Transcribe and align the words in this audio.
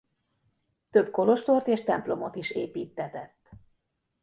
Több 0.91 1.11
kolostort 1.11 1.67
és 1.67 1.83
templomot 1.83 2.35
is 2.35 2.49
építtetett. 2.51 3.49